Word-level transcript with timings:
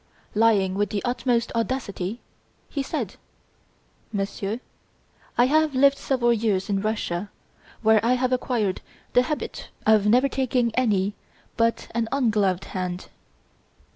Lying 0.33 0.73
with 0.73 0.89
the 0.89 1.03
utmost 1.05 1.51
audacity, 1.53 2.21
he 2.71 2.81
said: 2.81 3.17
"Monsieur, 4.11 4.59
I 5.37 5.45
have 5.45 5.75
lived 5.75 5.99
several 5.99 6.33
years 6.33 6.71
in 6.71 6.81
Russia, 6.81 7.29
where 7.83 8.03
I 8.03 8.13
have 8.13 8.33
acquired 8.33 8.81
the 9.13 9.21
habit 9.21 9.69
of 9.85 10.07
never 10.07 10.27
taking 10.27 10.73
any 10.73 11.13
but 11.55 11.87
an 11.93 12.07
ungloved 12.11 12.65
hand." 12.73 13.09